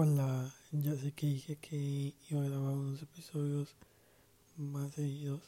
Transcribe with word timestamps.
Hola, 0.00 0.54
ya 0.70 0.94
sé 0.94 1.10
que 1.10 1.26
dije 1.26 1.56
que 1.56 2.14
iba 2.30 2.40
a 2.40 2.48
grabar 2.48 2.72
unos 2.72 3.02
episodios 3.02 3.74
más 4.56 4.92
seguidos 4.92 5.40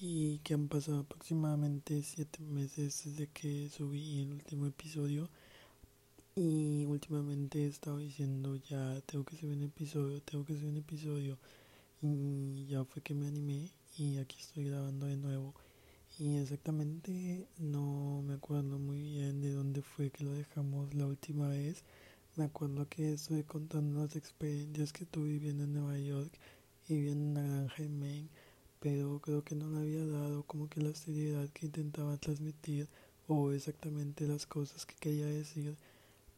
y 0.00 0.38
que 0.38 0.54
han 0.54 0.66
pasado 0.66 0.98
aproximadamente 1.02 2.02
7 2.02 2.42
meses 2.42 3.04
desde 3.04 3.28
que 3.28 3.68
subí 3.68 4.22
el 4.22 4.32
último 4.32 4.66
episodio 4.66 5.28
y 6.34 6.86
últimamente 6.86 7.62
he 7.62 7.68
estado 7.68 7.98
diciendo 7.98 8.56
ya 8.68 9.00
tengo 9.02 9.24
que 9.24 9.36
subir 9.36 9.56
un 9.58 9.62
episodio, 9.62 10.20
tengo 10.22 10.44
que 10.44 10.54
subir 10.54 10.70
un 10.70 10.78
episodio 10.78 11.38
y 12.02 12.66
ya 12.66 12.84
fue 12.84 13.00
que 13.00 13.14
me 13.14 13.28
animé 13.28 13.70
y 13.96 14.18
aquí 14.18 14.38
estoy 14.40 14.64
grabando 14.64 15.06
de 15.06 15.18
nuevo. 15.18 15.54
Y 16.18 16.38
exactamente 16.38 17.46
no 17.58 18.22
me 18.26 18.34
acuerdo 18.34 18.80
muy 18.80 19.00
bien 19.00 19.40
de 19.40 19.52
dónde 19.52 19.82
fue 19.82 20.10
que 20.10 20.24
lo 20.24 20.32
dejamos 20.32 20.92
la 20.94 21.06
última 21.06 21.46
vez 21.46 21.84
me 22.36 22.44
acuerdo 22.44 22.86
que 22.88 23.14
estoy 23.14 23.44
contando 23.44 24.00
las 24.02 24.14
experiencias 24.14 24.92
que 24.92 25.06
tuve 25.06 25.28
viviendo 25.28 25.64
en 25.64 25.72
Nueva 25.72 25.98
York 25.98 26.30
y 26.86 26.94
viviendo 26.94 27.40
en 27.40 27.46
una 27.46 27.56
granja 27.56 27.82
en 27.82 27.98
Maine, 27.98 28.28
pero 28.78 29.18
creo 29.20 29.42
que 29.42 29.54
no 29.54 29.70
le 29.70 29.78
había 29.80 30.04
dado 30.06 30.42
como 30.42 30.68
que 30.68 30.82
la 30.82 30.94
seriedad 30.94 31.48
que 31.50 31.66
intentaba 31.66 32.18
transmitir 32.18 32.88
o 33.26 33.52
exactamente 33.52 34.28
las 34.28 34.44
cosas 34.44 34.84
que 34.84 34.94
quería 34.96 35.26
decir, 35.26 35.76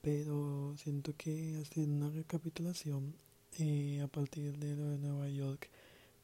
pero 0.00 0.72
siento 0.76 1.14
que 1.16 1.58
haciendo 1.60 2.06
una 2.06 2.14
recapitulación 2.14 3.14
eh, 3.58 4.00
a 4.00 4.06
partir 4.06 4.56
de 4.56 4.76
lo 4.76 4.90
de 4.90 4.98
Nueva 4.98 5.28
York, 5.28 5.68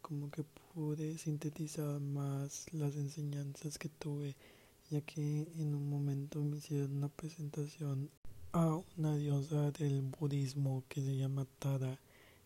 como 0.03 0.31
que 0.31 0.45
pude 0.75 1.19
sintetizar 1.19 1.99
más 1.99 2.67
las 2.73 2.95
enseñanzas 2.95 3.79
que 3.79 3.89
tuve, 3.89 4.37
ya 4.91 5.01
que 5.01 5.49
en 5.59 5.75
un 5.75 5.91
momento 5.91 6.41
me 6.43 6.59
hicieron 6.59 6.97
una 6.97 7.09
presentación 7.09 8.09
a 8.55 8.81
una 8.97 9.17
diosa 9.17 9.73
del 9.73 10.01
budismo 10.01 10.85
que 10.89 11.01
se 11.03 11.17
llama 11.17 11.45
Tara 11.59 11.99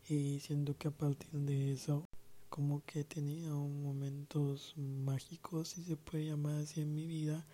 y 0.09 0.41
siento 0.41 0.75
que 0.79 0.89
a 0.89 0.91
partir 0.91 1.31
de 1.33 1.73
eso 1.75 2.07
como 2.49 2.83
que 2.87 3.05
tenía 3.05 3.51
momentos 3.51 4.73
mágicos 4.79 5.69
si 5.69 5.85
se 5.85 5.97
puede 5.97 6.25
llamar 6.25 6.63
así 6.63 6.81
en 6.81 6.95
mi 6.95 7.07
vida. 7.07 7.45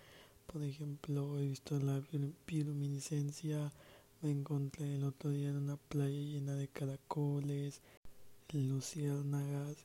Por 0.47 0.63
ejemplo 0.63 1.37
he 1.37 1.49
visto 1.49 1.77
la 1.81 2.01
bioluminiscencia 2.47 3.73
me 4.21 4.31
encontré 4.31 4.95
el 4.95 5.03
otro 5.03 5.31
día 5.31 5.49
en 5.49 5.57
una 5.57 5.75
playa 5.75 6.17
llena 6.17 6.55
de 6.55 6.69
caracoles 6.69 7.81
luciérnagas 8.53 9.75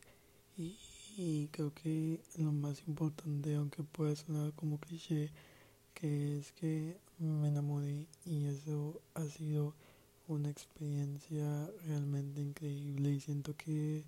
y, 0.57 0.79
y 1.17 1.49
creo 1.51 1.75
que 1.75 2.21
lo 2.39 2.53
más 2.53 2.87
importante 2.87 3.53
aunque 3.57 3.83
pueda 3.83 4.15
sonar 4.15 4.53
como 4.53 4.79
cliché 4.79 5.33
es 6.03 6.53
que 6.53 6.97
me 7.19 7.49
enamoré 7.49 8.07
y 8.25 8.47
eso 8.47 9.01
ha 9.15 9.25
sido 9.27 9.75
una 10.29 10.49
experiencia 10.49 11.71
realmente 11.87 12.41
increíble 12.41 13.11
y 13.11 13.21
siento 13.21 13.55
que 13.57 14.05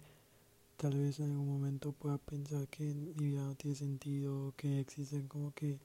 tal 0.77 0.99
vez 0.99 1.21
en 1.21 1.31
algún 1.31 1.49
momento 1.49 1.93
pueda 1.93 2.19
pensar 2.19 2.67
que 2.69 2.85
mi 2.95 3.13
vida 3.13 3.45
no 3.45 3.55
tiene 3.55 3.77
sentido, 3.77 4.55
que 4.57 4.81
existen 4.81 5.29
como 5.29 5.53
que 5.53 5.79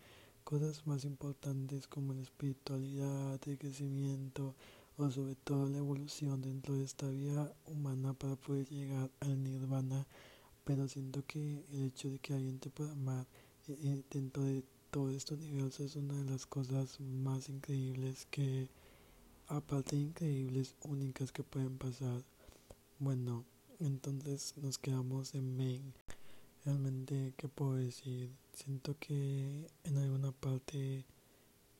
cosas 0.44 0.88
más 0.88 1.03
importantes 1.03 1.88
como 1.88 2.13
la 2.13 2.22
espiritualidad, 2.22 3.39
el 3.45 3.58
crecimiento 3.58 4.55
o 4.97 5.11
sobre 5.11 5.35
todo 5.35 5.67
la 5.67 5.80
evolución 5.80 6.41
dentro 6.41 6.75
de 6.75 6.85
esta 6.85 7.09
vida 7.09 7.53
humana 7.66 8.13
para 8.13 8.35
poder 8.35 8.67
llegar 8.69 9.11
al 9.19 9.44
nirvana, 9.44 10.08
pero 10.63 10.88
siento 10.88 11.23
que 11.28 11.66
el 11.73 11.88
hecho 11.88 12.09
de 12.09 12.19
que 12.19 12.33
alguien 12.33 12.59
te 12.59 12.69
pueda 12.69 12.94
amar 12.94 13.25
eh, 13.67 13.78
eh, 13.83 14.03
dentro 14.09 14.44
de 14.44 14.63
todo 14.91 15.11
esto 15.11 15.35
universo 15.35 15.83
es 15.83 15.95
una 15.95 16.13
de 16.16 16.31
las 16.31 16.45
cosas 16.45 16.99
más 16.99 17.49
increíbles 17.49 18.25
que, 18.31 18.69
aparte 19.47 19.95
de 19.95 20.03
increíbles, 20.03 20.75
únicas 20.83 21.31
que 21.31 21.44
pueden 21.44 21.77
pasar. 21.77 22.23
Bueno, 22.99 23.45
entonces 23.79 24.53
nos 24.57 24.77
quedamos 24.77 25.35
en 25.35 25.57
Maine. 25.57 25.94
Realmente, 26.66 27.33
¿qué 27.38 27.47
puedo 27.47 27.75
decir? 27.75 28.31
Siento 28.53 28.95
que 29.00 29.67
en 29.84 29.97
alguna 29.97 30.31
parte, 30.31 31.06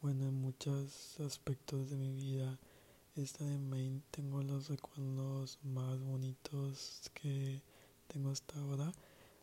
bueno, 0.02 0.28
en 0.28 0.42
muchos 0.42 1.20
aspectos 1.20 1.90
de 1.90 1.98
mi 1.98 2.12
vida, 2.12 2.60
esta 3.16 3.46
de 3.46 3.58
Maine 3.58 4.02
tengo 4.12 4.44
los 4.44 4.70
recuerdos 4.70 5.60
más 5.64 6.00
bonitos 6.02 7.10
que 7.14 7.62
tengo 8.08 8.32
hasta 8.32 8.60
ahora 8.60 8.92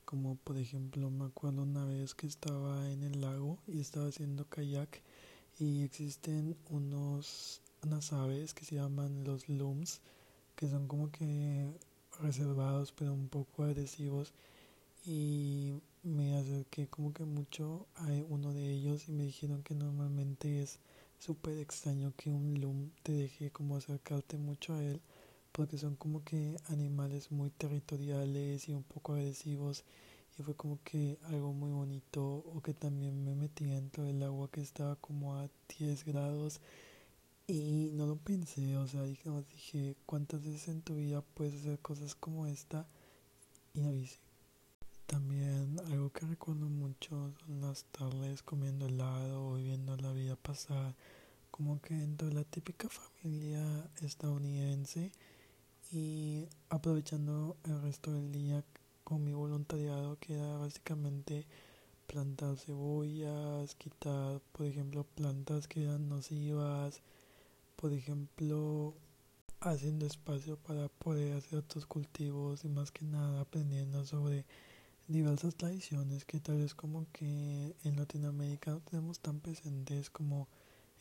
como 0.04 0.36
por 0.36 0.56
ejemplo 0.58 1.10
me 1.10 1.26
acuerdo 1.26 1.62
una 1.62 1.84
vez 1.84 2.14
que 2.14 2.26
estaba 2.26 2.90
en 2.90 3.02
el 3.02 3.20
lago 3.20 3.58
y 3.66 3.80
estaba 3.80 4.08
haciendo 4.08 4.48
kayak 4.48 5.02
y 5.58 5.82
existen 5.82 6.56
unos 6.70 7.60
unas 7.82 8.12
aves 8.12 8.54
que 8.54 8.64
se 8.64 8.76
llaman 8.76 9.24
los 9.24 9.48
looms 9.48 10.00
que 10.56 10.68
son 10.68 10.86
como 10.88 11.10
que 11.10 11.66
reservados 12.20 12.92
pero 12.92 13.12
un 13.12 13.28
poco 13.28 13.64
agresivos. 13.64 14.32
Y 15.06 15.74
me 16.02 16.36
acerqué 16.38 16.86
como 16.88 17.12
que 17.12 17.24
mucho 17.24 17.86
a 17.96 18.06
uno 18.28 18.52
de 18.54 18.70
ellos 18.70 19.08
y 19.08 19.12
me 19.12 19.24
dijeron 19.24 19.62
que 19.62 19.74
normalmente 19.74 20.62
es 20.62 20.78
súper 21.18 21.58
extraño 21.58 22.12
que 22.16 22.30
un 22.30 22.60
loom 22.60 22.90
te 23.02 23.12
deje 23.12 23.50
como 23.50 23.76
acercarte 23.76 24.38
mucho 24.38 24.74
a 24.74 24.82
él 24.82 25.00
porque 25.54 25.78
son 25.78 25.94
como 25.94 26.24
que 26.24 26.56
animales 26.66 27.30
muy 27.30 27.48
territoriales 27.50 28.68
y 28.68 28.74
un 28.74 28.82
poco 28.82 29.14
agresivos 29.14 29.84
y 30.36 30.42
fue 30.42 30.56
como 30.56 30.80
que 30.82 31.16
algo 31.26 31.52
muy 31.52 31.70
bonito 31.70 32.24
o 32.24 32.60
que 32.60 32.74
también 32.74 33.24
me 33.24 33.36
metí 33.36 33.64
dentro 33.64 34.02
del 34.02 34.20
agua 34.24 34.50
que 34.50 34.60
estaba 34.60 34.96
como 34.96 35.36
a 35.36 35.48
10 35.78 36.04
grados 36.06 36.60
y 37.46 37.90
no 37.92 38.06
lo 38.06 38.16
pensé, 38.16 38.76
o 38.76 38.88
sea, 38.88 39.04
dije, 39.04 39.30
dije 39.52 39.96
cuántas 40.06 40.42
veces 40.44 40.66
en 40.68 40.82
tu 40.82 40.96
vida 40.96 41.22
puedes 41.22 41.54
hacer 41.60 41.78
cosas 41.78 42.16
como 42.16 42.48
esta 42.48 42.88
y 43.74 43.80
no 43.80 43.94
hice. 43.94 44.18
También 45.06 45.78
algo 45.86 46.10
que 46.10 46.26
recuerdo 46.26 46.66
mucho 46.66 47.32
son 47.46 47.60
las 47.60 47.84
tardes 47.92 48.42
comiendo 48.42 48.86
helado 48.86 49.50
o 49.50 49.54
viendo 49.54 49.96
la 49.98 50.12
vida 50.12 50.34
pasar 50.34 50.96
como 51.52 51.80
que 51.80 51.94
dentro 51.94 52.26
de 52.26 52.34
la 52.34 52.42
típica 52.42 52.88
familia 52.88 53.88
estadounidense 54.02 55.12
y 55.94 56.48
aprovechando 56.70 57.56
el 57.64 57.80
resto 57.80 58.12
del 58.12 58.32
día 58.32 58.64
con 59.04 59.22
mi 59.22 59.32
voluntariado 59.32 60.18
que 60.18 60.34
era 60.34 60.56
básicamente 60.56 61.46
plantar 62.08 62.56
cebollas, 62.56 63.76
quitar 63.76 64.40
por 64.52 64.66
ejemplo 64.66 65.04
plantas 65.14 65.68
que 65.68 65.84
eran 65.84 66.08
nocivas, 66.08 67.00
por 67.76 67.92
ejemplo 67.92 68.94
haciendo 69.60 70.04
espacio 70.06 70.56
para 70.56 70.88
poder 70.88 71.36
hacer 71.36 71.60
otros 71.60 71.86
cultivos 71.86 72.64
y 72.64 72.68
más 72.68 72.90
que 72.90 73.04
nada 73.04 73.40
aprendiendo 73.40 74.04
sobre 74.04 74.44
diversas 75.06 75.54
tradiciones 75.54 76.24
que 76.24 76.40
tal 76.40 76.58
vez 76.58 76.74
como 76.74 77.06
que 77.12 77.74
en 77.84 77.96
Latinoamérica 77.96 78.72
no 78.72 78.80
tenemos 78.80 79.20
tan 79.20 79.38
presentes 79.38 80.10
como 80.10 80.48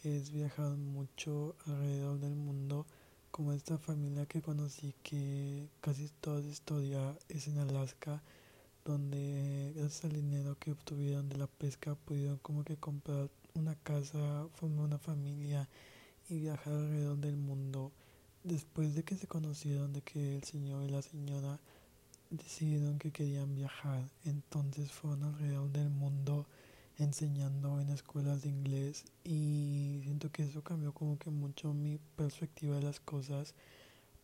es 0.03 0.31
viajar 0.31 0.77
mucho 0.77 1.55
alrededor 1.65 2.19
del 2.19 2.35
mundo 2.35 2.85
como 3.33 3.51
esta 3.51 3.79
familia 3.79 4.27
que 4.27 4.43
conocí 4.43 4.93
que 5.01 5.67
casi 5.81 6.07
toda 6.21 6.39
su 6.43 6.49
historia 6.49 7.17
es 7.29 7.47
en 7.47 7.57
Alaska 7.57 8.21
donde 8.85 9.73
gracias 9.75 10.05
al 10.05 10.13
dinero 10.13 10.55
que 10.59 10.71
obtuvieron 10.71 11.29
de 11.29 11.37
la 11.37 11.47
pesca 11.47 11.95
pudieron 11.95 12.37
como 12.43 12.63
que 12.63 12.77
comprar 12.77 13.31
una 13.55 13.73
casa, 13.73 14.47
formar 14.53 14.85
una 14.85 14.99
familia 14.99 15.67
y 16.29 16.41
viajar 16.41 16.73
alrededor 16.73 17.17
del 17.17 17.35
mundo. 17.35 17.91
Después 18.43 18.93
de 18.93 19.01
que 19.01 19.15
se 19.15 19.25
conocieron 19.25 19.93
de 19.93 20.01
que 20.01 20.35
el 20.35 20.43
señor 20.43 20.83
y 20.83 20.89
la 20.89 21.01
señora 21.01 21.59
decidieron 22.29 22.99
que 22.99 23.11
querían 23.11 23.55
viajar, 23.55 24.07
entonces 24.25 24.91
fueron 24.91 25.23
alrededor 25.23 25.71
del 25.71 25.89
mundo 25.89 26.45
enseñando 26.97 27.81
en 27.81 27.89
escuelas 27.89 28.41
de 28.43 28.49
inglés 28.49 29.05
y 29.23 29.99
siento 30.03 30.31
que 30.31 30.43
eso 30.43 30.63
cambió 30.63 30.93
como 30.93 31.17
que 31.17 31.29
mucho 31.29 31.73
mi 31.73 31.99
perspectiva 32.15 32.75
de 32.75 32.83
las 32.83 32.99
cosas 32.99 33.55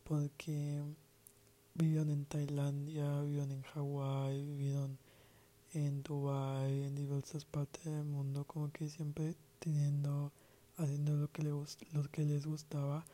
porque 0.04 0.82
vivieron 1.74 2.10
en 2.10 2.24
Tailandia, 2.24 3.22
vivieron 3.22 3.52
en 3.52 3.62
Hawái, 3.62 4.44
vivieron 4.44 4.98
en 5.72 6.02
Dubai, 6.02 6.84
en 6.84 6.94
diversas 6.96 7.44
partes 7.44 7.84
del 7.84 8.04
mundo, 8.04 8.44
como 8.44 8.70
que 8.72 8.88
siempre 8.88 9.34
teniendo, 9.58 10.32
haciendo 10.76 11.16
lo 11.16 11.30
que, 11.30 11.42
le, 11.42 11.50
lo 11.50 12.10
que 12.10 12.24
les 12.24 12.46
gustaba 12.46 13.04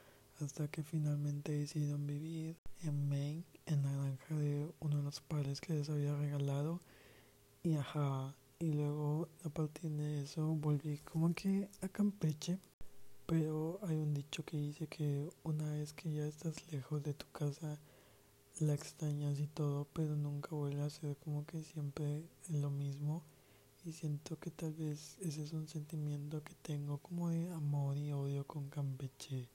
hasta 0.41 0.69
que 0.69 0.83
finalmente 0.83 1.53
decidieron 1.53 2.07
vivir 2.07 2.57
en 2.83 3.09
Maine, 3.09 3.45
en 3.67 3.83
la 3.83 3.93
granja 3.93 4.35
de 4.37 4.71
uno 4.81 4.99
de 4.99 5.03
los 5.03 5.21
padres 5.21 5.61
que 5.61 5.75
les 5.75 5.89
había 5.89 6.15
regalado. 6.15 6.81
Y 7.63 7.75
ajá, 7.75 8.35
y 8.59 8.73
luego 8.73 9.29
a 9.45 9.49
partir 9.51 9.91
de 9.91 10.23
eso 10.23 10.47
volví 10.47 10.99
como 10.99 11.35
que 11.35 11.69
a 11.83 11.89
Campeche 11.89 12.59
pero 13.27 13.81
hay 13.83 13.97
un 13.97 14.15
dicho 14.15 14.45
que 14.45 14.57
dice 14.57 14.87
que 14.87 15.29
una 15.43 15.73
vez 15.73 15.93
que 15.93 16.13
ya 16.13 16.27
estás 16.27 16.55
lejos 16.71 17.03
de 17.03 17.13
tu 17.13 17.27
casa 17.33 17.79
la 18.61 18.73
extrañas 18.73 19.41
y 19.41 19.49
todo 19.49 19.87
pero 19.93 20.15
nunca 20.15 20.55
vuelve 20.55 20.83
a 20.83 20.91
ser 20.91 21.17
como 21.17 21.45
que 21.45 21.63
siempre 21.63 22.23
lo 22.49 22.71
mismo. 22.71 23.23
Y 23.85 23.93
siento 23.93 24.39
que 24.39 24.51
tal 24.51 24.73
vez 24.75 25.17
ese 25.21 25.43
es 25.45 25.53
un 25.53 25.69
sentimiento 25.69 26.43
que 26.43 26.55
tengo 26.63 26.99
como 26.99 27.31
de 27.31 27.51
amor 27.51 27.97
y 27.97 28.13
odio 28.13 28.45
con 28.45 28.69
Campeche. 28.69 29.49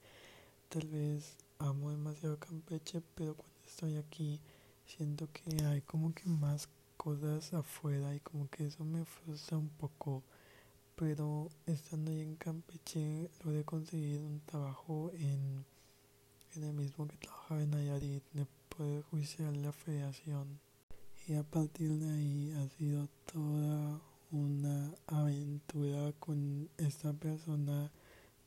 Tal 0.68 0.86
vez 0.88 1.36
amo 1.58 1.90
demasiado 1.90 2.38
Campeche, 2.38 3.02
pero 3.14 3.34
cuando 3.34 3.58
estoy 3.66 3.96
aquí 3.96 4.40
siento 4.86 5.28
que 5.32 5.64
hay 5.64 5.80
como 5.82 6.14
que 6.14 6.28
más 6.28 6.68
cosas 7.02 7.52
afuera 7.52 8.14
y 8.14 8.20
como 8.20 8.48
que 8.48 8.66
eso 8.66 8.84
me 8.84 9.04
frustra 9.04 9.58
un 9.58 9.70
poco. 9.70 10.22
Pero 10.94 11.48
estando 11.66 12.12
ahí 12.12 12.20
en 12.20 12.36
Campeche 12.36 13.28
logré 13.44 13.64
conseguir 13.64 14.20
un 14.20 14.40
trabajo 14.46 15.10
en, 15.14 15.64
en 16.54 16.62
el 16.62 16.72
mismo 16.72 17.08
que 17.08 17.16
trabajaba 17.16 17.60
en 17.60 17.70
Nayarit, 17.70 18.22
en 18.34 18.40
el 18.42 18.46
Poder 18.68 19.02
Judicial 19.10 19.62
la 19.62 19.72
Federación. 19.72 20.60
Y 21.26 21.34
a 21.34 21.42
partir 21.42 21.90
de 21.90 22.08
ahí 22.08 22.52
ha 22.52 22.68
sido 22.78 23.08
toda 23.32 24.00
una 24.30 24.94
aventura 25.08 26.12
con 26.20 26.68
esta 26.78 27.12
persona 27.14 27.90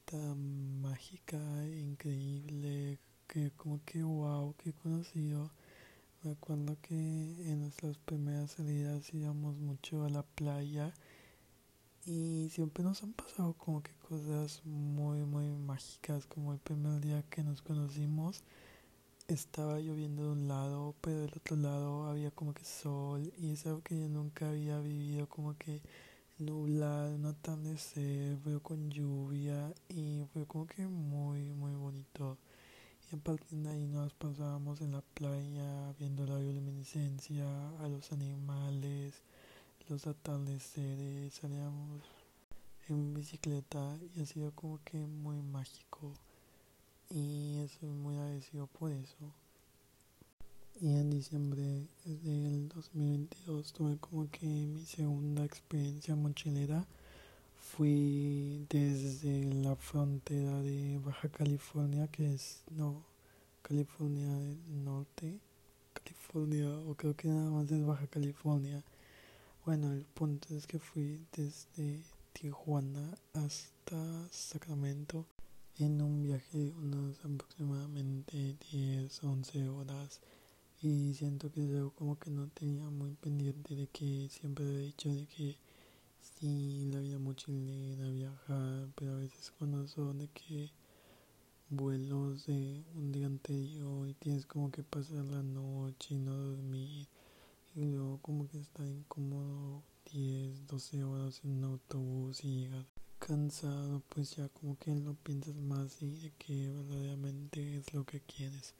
tan 0.06 0.81
mágica, 0.81 1.38
increíble, 1.68 3.00
que 3.28 3.52
como 3.57 3.81
que 3.84 4.02
wow, 4.02 4.56
que 4.56 4.69
he 4.69 4.74
conocido. 4.74 5.52
Me 6.25 6.31
acuerdo 6.31 6.75
que 6.81 6.95
en 6.95 7.62
nuestras 7.62 8.00
primeras 8.00 8.54
salidas 8.54 9.13
íbamos 9.13 9.57
mucho 9.57 10.06
a 10.06 10.10
la 10.10 10.24
playa 10.24 10.92
y 12.07 12.50
siempre 12.50 12.83
nos 12.83 13.04
han 13.04 13.13
pasado 13.13 13.54
como 13.54 13.83
que 13.83 13.92
cosas 14.10 14.66
muy 14.66 15.19
muy 15.19 15.45
mágicas 15.50 16.25
como 16.25 16.54
el 16.54 16.57
primer 16.57 17.00
día 17.00 17.22
que 17.30 17.44
nos 17.44 17.62
conocimos 17.62 18.44
estaba 19.27 19.80
lloviendo 19.80 20.24
de 20.24 20.31
un 20.31 20.48
lado 20.48 20.95
pero 21.00 21.19
del 21.19 21.33
otro 21.36 21.57
lado 21.57 22.07
había 22.07 22.31
como 22.31 22.56
que 22.56 22.66
sol 22.66 23.31
y 23.38 23.51
es 23.51 23.68
algo 23.68 23.83
que 23.83 24.00
yo 24.00 24.10
nunca 24.10 24.50
había 24.50 24.80
vivido 24.80 25.30
como 25.30 25.56
que 25.60 25.83
nublado, 26.39 27.13
un 27.13 27.28
atardecer, 27.28 28.36
fue 28.44 28.60
con 28.62 28.89
lluvia 28.89 29.71
y 29.89 30.24
fue 30.33 30.48
como 30.48 30.66
que 30.66 30.88
muy 30.88 31.54
muy 31.54 31.75
bonito 31.75 32.39
y 33.12 33.16
a 33.16 33.19
partir 33.19 33.60
de 33.60 33.69
ahí 33.69 33.88
nos 33.88 34.13
pasábamos 34.13 34.81
en 34.81 34.94
la 34.94 35.02
playa 35.02 35.94
viendo 36.00 36.25
la 36.25 36.38
bioluminiscencia, 36.38 37.46
a 37.80 37.88
los 37.88 38.12
animales, 38.12 39.13
los 39.90 40.07
atardeceres, 40.07 41.34
salíamos 41.34 42.02
en 42.90 43.13
bicicleta 43.13 43.98
y 44.16 44.22
ha 44.22 44.25
sido 44.25 44.52
como 44.52 44.80
que 44.84 44.98
muy 44.98 45.42
mágico 45.42 46.13
y 47.10 47.57
estoy 47.57 47.90
muy 47.90 48.16
agradecido 48.16 48.68
por 48.68 48.92
eso. 48.92 49.31
Y 50.81 50.88
en 50.88 51.10
diciembre 51.10 51.88
del 52.04 52.68
2022 52.69 53.74
tuve 53.74 53.98
como 53.98 54.30
que 54.30 54.46
mi 54.46 54.86
segunda 54.86 55.46
experiencia 55.46 56.16
mochilera. 56.16 56.86
Fui 57.71 58.65
desde 58.69 59.44
la 59.56 59.75
frontera 59.75 60.62
de 60.62 60.97
Baja 61.00 61.27
California, 61.27 62.07
que 62.07 62.33
es, 62.33 62.63
no, 62.71 63.03
California 63.62 64.29
del 64.29 64.85
Norte, 64.85 65.39
California, 65.94 66.69
o 66.88 66.95
creo 66.95 67.15
que 67.15 67.27
nada 67.27 67.50
más 67.50 67.69
es 67.69 67.85
Baja 67.85 68.07
California. 68.07 68.81
Bueno, 69.65 69.91
el 69.91 70.06
punto 70.06 70.56
es 70.56 70.67
que 70.67 70.79
fui 70.79 71.19
desde 71.35 72.01
Tijuana 72.31 73.17
hasta 73.33 74.29
Sacramento 74.29 75.25
en 75.79 76.01
un 76.01 76.23
viaje 76.23 76.57
de 76.57 76.71
unos 76.71 77.19
aproximadamente 77.25 78.56
10, 78.71 79.23
11 79.23 79.68
horas 79.69 80.21
y 80.81 81.13
siento 81.15 81.51
que 81.51 81.68
yo 81.68 81.91
como 81.91 82.18
que 82.19 82.29
no 82.29 82.47
tenía 82.50 82.89
muy 82.89 83.15
pendiente 83.15 83.75
de 83.75 83.88
que 83.88 84.29
siempre 84.29 84.65
he 84.65 84.77
dicho 84.77 85.13
de 85.13 85.25
que 85.25 85.64
sí, 86.45 86.89
la 86.94 87.00
vida 87.00 87.18
mochilera, 87.18 88.07
viajar, 88.09 88.88
pero 88.95 89.13
a 89.13 89.18
veces 89.18 89.51
cuando 89.57 89.88
son 89.88 90.19
de 90.19 90.27
que 90.27 90.69
vuelos 91.69 92.45
de 92.45 92.83
un 92.94 93.12
día 93.12 93.25
anterior 93.25 94.07
y 94.07 94.13
tienes 94.13 94.45
como 94.45 94.69
que 94.69 94.83
pasar 94.83 95.25
la 95.25 95.42
noche 95.42 96.13
y 96.13 96.19
no 96.19 96.36
dormir 96.36 97.07
y 97.75 97.86
luego 97.86 98.19
como 98.21 98.47
que 98.47 98.59
está 98.59 98.86
incómodo 98.88 99.81
10, 100.12 100.68
12 100.68 101.03
horas 101.03 101.42
en 101.44 101.51
un 101.51 101.63
autobús 101.63 102.44
y 102.44 102.59
llegar 102.59 102.86
cansado, 103.18 104.03
pues 104.09 104.36
ya 104.36 104.47
como 104.50 104.77
que 104.77 104.94
lo 104.94 105.15
piensas 105.15 105.56
más 105.56 106.00
y 106.03 106.12
de 106.18 106.31
que 106.38 106.69
verdaderamente 106.69 107.77
es 107.77 107.92
lo 107.92 108.06
que 108.06 108.19
quieres. 108.19 108.75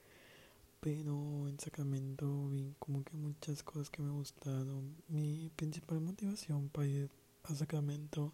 Pero 0.82 1.48
en 1.50 1.60
Sacramento 1.60 2.48
vi 2.50 2.76
como 2.78 3.04
que 3.04 3.18
muchas 3.18 3.64
cosas 3.64 3.90
que 3.90 4.04
me 4.04 4.12
gustaron. 4.12 4.96
Mi 5.08 5.50
principal 5.56 6.00
motivación 6.00 6.70
para 6.70 6.88
ir 6.88 7.10
a 7.50 7.56
Sacramento 7.56 8.32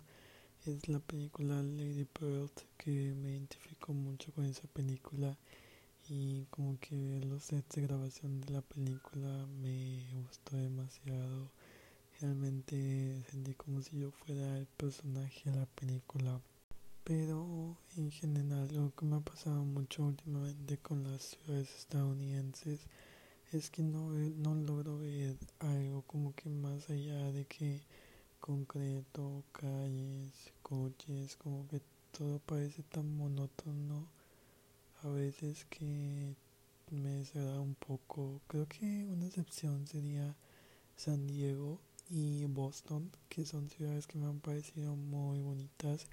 es 0.65 0.87
la 0.87 0.99
película 0.99 1.61
Lady 1.61 2.07
Bird, 2.19 2.51
que 2.77 3.13
me 3.13 3.31
identifico 3.31 3.93
mucho 3.93 4.31
con 4.33 4.45
esa 4.45 4.67
película 4.67 5.37
y 6.09 6.45
como 6.45 6.79
que 6.79 7.21
los 7.25 7.43
sets 7.43 7.75
de 7.75 7.81
grabación 7.83 8.41
de 8.41 8.53
la 8.53 8.61
película 8.61 9.45
me 9.61 10.03
gustó 10.23 10.57
demasiado 10.57 11.51
Realmente 12.21 13.23
sentí 13.31 13.55
como 13.55 13.81
si 13.81 13.97
yo 13.97 14.11
fuera 14.11 14.59
el 14.59 14.67
personaje 14.67 15.49
de 15.49 15.57
la 15.57 15.65
película. 15.65 16.39
Pero 17.03 17.75
en 17.97 18.11
general 18.11 18.71
lo 18.71 18.93
que 18.93 19.05
me 19.05 19.15
ha 19.15 19.21
pasado 19.21 19.65
mucho 19.65 20.03
últimamente 20.03 20.77
con 20.77 21.03
las 21.03 21.23
ciudades 21.23 21.75
estadounidenses 21.75 22.81
es 23.51 23.71
que 23.71 23.81
no, 23.81 24.11
no 24.11 24.53
logro 24.53 24.99
ver 24.99 25.35
algo 25.57 26.03
como 26.03 26.35
que 26.35 26.47
más 26.47 26.91
allá 26.91 27.31
de 27.31 27.45
que 27.45 27.81
concreto, 28.41 29.43
calles, 29.53 30.51
coches, 30.63 31.37
como 31.37 31.67
que 31.67 31.79
todo 32.11 32.39
parece 32.39 32.83
tan 32.83 33.15
monótono 33.15 34.07
a 35.03 35.07
veces 35.09 35.65
que 35.65 36.35
me 36.91 37.09
desagrada 37.09 37.61
un 37.61 37.75
poco. 37.75 38.41
Creo 38.47 38.67
que 38.67 39.07
una 39.07 39.27
excepción 39.27 39.87
sería 39.87 40.35
San 40.97 41.27
Diego 41.27 41.79
y 42.09 42.45
Boston, 42.45 43.09
que 43.29 43.45
son 43.45 43.69
ciudades 43.69 44.07
que 44.07 44.17
me 44.17 44.25
han 44.25 44.39
parecido 44.39 44.95
muy 44.95 45.39
bonitas, 45.39 46.07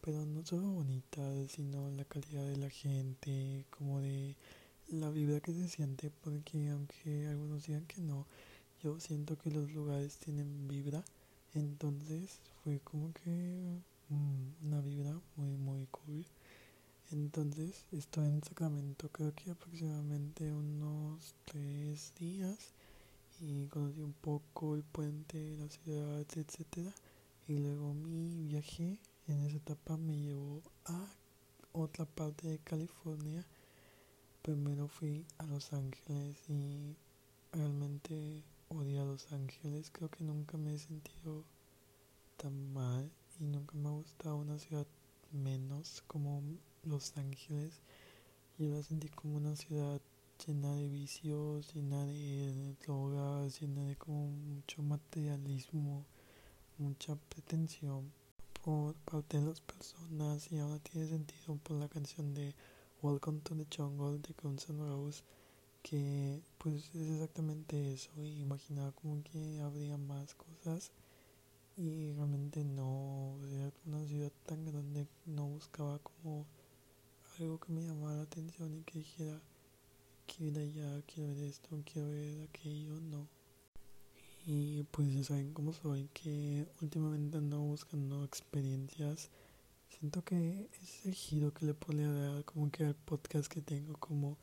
pero 0.00 0.26
no 0.26 0.44
solo 0.44 0.68
bonitas, 0.68 1.52
sino 1.52 1.90
la 1.90 2.04
calidad 2.04 2.44
de 2.44 2.56
la 2.56 2.70
gente, 2.70 3.64
como 3.70 4.00
de 4.00 4.36
la 4.88 5.10
vibra 5.10 5.40
que 5.40 5.52
se 5.52 5.68
siente, 5.68 6.10
porque 6.22 6.68
aunque 6.70 7.28
algunos 7.28 7.66
digan 7.66 7.86
que 7.86 8.00
no, 8.00 8.26
yo 8.82 9.00
siento 9.00 9.38
que 9.38 9.50
los 9.50 9.72
lugares 9.72 10.18
tienen 10.18 10.68
vibra, 10.68 11.04
entonces 11.58 12.40
fue 12.62 12.80
como 12.80 13.12
que 13.12 13.80
mm, 14.08 14.66
una 14.66 14.80
vibra 14.80 15.18
muy 15.36 15.56
muy 15.56 15.86
cool. 15.86 16.24
Entonces 17.10 17.84
estoy 17.92 18.28
en 18.28 18.42
Sacramento 18.42 19.08
creo 19.10 19.34
que 19.34 19.50
aproximadamente 19.50 20.52
unos 20.52 21.34
tres 21.46 22.12
días 22.18 22.74
y 23.40 23.66
conocí 23.66 24.00
un 24.00 24.12
poco 24.14 24.74
el 24.74 24.82
puente, 24.82 25.56
la 25.58 25.68
ciudad, 25.68 26.20
etcétera. 26.20 26.92
Y 27.46 27.58
luego 27.58 27.94
mi 27.94 28.48
viaje 28.48 28.98
en 29.26 29.40
esa 29.44 29.56
etapa 29.56 29.96
me 29.96 30.16
llevó 30.18 30.62
a 30.84 31.06
otra 31.72 32.04
parte 32.04 32.48
de 32.48 32.58
California. 32.58 33.44
Primero 34.42 34.88
fui 34.88 35.24
a 35.38 35.46
Los 35.46 35.72
Ángeles 35.72 36.36
y 36.48 36.96
realmente 37.52 38.42
odié 38.68 38.98
a 39.00 39.04
Los 39.04 39.32
Ángeles. 39.32 39.90
Creo 39.90 40.10
que 40.10 40.24
nunca 40.24 40.56
me 40.56 40.74
he 40.74 40.78
sentido 40.78 41.44
tan 42.36 42.72
mal 42.72 43.10
y 43.40 43.44
nunca 43.44 43.74
me 43.76 43.88
ha 43.88 43.92
gustado 43.92 44.36
una 44.36 44.58
ciudad 44.58 44.86
menos 45.32 46.02
como 46.06 46.42
Los 46.84 47.16
Ángeles. 47.16 47.80
Yo 48.58 48.68
la 48.68 48.82
sentí 48.82 49.08
como 49.08 49.36
una 49.36 49.56
ciudad 49.56 50.00
llena 50.46 50.74
de 50.74 50.88
vicios, 50.88 51.74
llena 51.74 52.04
de 52.06 52.74
drogas, 52.84 53.60
llena 53.60 53.84
de 53.86 53.96
como 53.96 54.28
mucho 54.28 54.82
materialismo, 54.82 56.04
mucha 56.78 57.16
pretensión 57.16 58.12
por 58.64 58.94
parte 58.96 59.38
de 59.38 59.46
las 59.46 59.60
personas 59.60 60.50
y 60.52 60.58
ahora 60.58 60.78
tiene 60.80 61.08
sentido 61.08 61.56
por 61.56 61.78
la 61.78 61.88
canción 61.88 62.34
de 62.34 62.54
Welcome 63.02 63.40
to 63.40 63.54
the 63.54 63.66
Jungle 63.74 64.18
de 64.18 64.34
Guns 64.42 64.68
N' 64.68 64.78
Roses 64.78 65.24
que 65.88 66.40
pues 66.58 66.94
es 66.94 67.10
exactamente 67.10 67.92
eso 67.92 68.10
y 68.22 68.40
imaginaba 68.40 68.92
como 68.92 69.22
que 69.22 69.60
habría 69.60 69.96
más 69.96 70.34
cosas 70.34 70.90
y 71.76 72.12
realmente 72.12 72.64
no 72.64 73.38
era 73.50 73.72
una 73.86 74.04
ciudad 74.04 74.32
tan 74.46 74.64
grande 74.64 75.06
no 75.26 75.46
buscaba 75.46 75.98
como 76.00 76.46
algo 77.38 77.58
que 77.58 77.72
me 77.72 77.82
llamara 77.82 78.16
la 78.16 78.22
atención 78.24 78.76
y 78.76 78.82
que 78.82 78.98
dijera 78.98 79.40
quiero 80.28 80.60
ir 80.60 80.78
allá, 80.78 81.02
quiero 81.06 81.34
ver 81.34 81.44
esto, 81.44 81.82
quiero 81.90 82.10
ver 82.10 82.48
aquello, 82.48 83.00
no. 83.00 83.26
Y 84.46 84.84
pues 84.84 85.12
ya 85.12 85.24
saben 85.24 85.52
cómo 85.52 85.72
soy, 85.72 86.08
que 86.14 86.66
últimamente 86.80 87.38
ando 87.38 87.60
buscando 87.60 88.24
experiencias. 88.24 89.30
Siento 89.88 90.22
que 90.22 90.68
es 90.82 91.06
el 91.06 91.14
giro 91.14 91.52
que 91.52 91.66
le 91.66 91.74
podría 91.74 92.10
dar 92.12 92.44
como 92.44 92.70
que 92.70 92.84
al 92.84 92.94
podcast 92.94 93.50
que 93.50 93.62
tengo, 93.62 93.94
como 93.94 94.36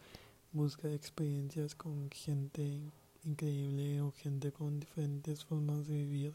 busca 0.55 0.89
experiencias 0.89 1.75
con 1.75 2.09
gente 2.09 2.79
increíble 3.25 3.99
o 3.99 4.13
gente 4.13 4.53
con 4.53 4.79
diferentes 4.79 5.43
formas 5.43 5.85
de 5.85 5.95
vivir. 5.95 6.33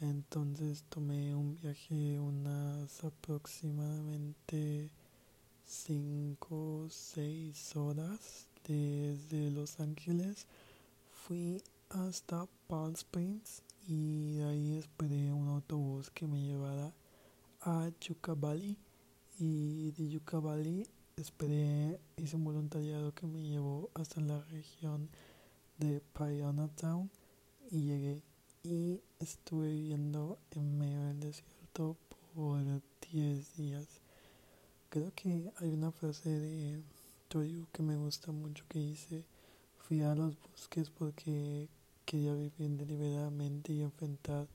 Entonces 0.00 0.82
tomé 0.88 1.34
un 1.34 1.54
viaje 1.54 2.18
unas 2.18 3.04
aproximadamente 3.04 4.88
5 5.66 6.46
o 6.50 6.88
6 6.88 7.76
horas 7.76 8.48
desde 8.66 9.50
Los 9.50 9.78
Ángeles. 9.78 10.46
Fui 11.12 11.62
hasta 11.90 12.46
Palm 12.66 12.94
Springs 12.94 13.60
y 13.86 14.36
de 14.36 14.44
ahí 14.44 14.78
esperé 14.78 15.30
un 15.34 15.48
autobús 15.48 16.08
que 16.08 16.26
me 16.26 16.40
llevara 16.40 16.94
a 17.60 17.90
Yucca 18.00 18.32
Valley 18.32 18.78
y 19.38 19.90
de 19.90 20.08
Yucca 20.08 20.38
Valley 20.38 20.86
esperé, 21.16 22.00
hice 22.16 22.36
un 22.36 22.44
voluntariado 22.44 23.14
que 23.14 23.26
me 23.26 23.42
llevó 23.42 23.88
hasta 23.94 24.20
la 24.20 24.40
región 24.44 25.08
de 25.78 26.02
Town 26.76 27.10
y 27.70 27.82
llegué 27.82 28.22
y 28.64 29.00
estuve 29.20 29.70
viviendo 29.70 30.38
en 30.50 30.76
medio 30.76 31.04
del 31.04 31.20
desierto 31.20 31.96
por 32.34 32.58
10 33.12 33.56
días. 33.56 33.86
Creo 34.88 35.12
que 35.14 35.52
hay 35.58 35.70
una 35.70 35.92
frase 35.92 36.30
de 36.30 36.82
Toyu 37.28 37.66
que 37.72 37.82
me 37.82 37.96
gusta 37.96 38.32
mucho 38.32 38.64
que 38.68 38.80
dice, 38.80 39.24
fui 39.78 40.02
a 40.02 40.14
los 40.14 40.36
bosques 40.40 40.90
porque 40.90 41.68
quería 42.04 42.34
vivir 42.34 42.70
deliberadamente 42.70 43.72
y 43.72 43.82
enfrentar 43.82 44.48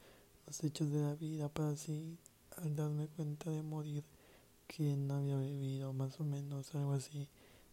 los 0.45 0.63
hechos 0.63 0.91
de 0.91 1.01
la 1.01 1.15
vida 1.15 1.47
para 1.47 1.69
así 1.69 2.17
al 2.57 2.75
darme 2.75 3.07
cuenta 3.07 3.49
de 3.49 3.61
morir 3.61 4.03
que 4.69 4.95
no 4.95 5.15
había 5.15 5.37
vivido 5.37 5.91
más 5.93 6.19
o 6.19 6.23
menos 6.23 6.75
algo 6.75 6.93
así. 6.93 7.27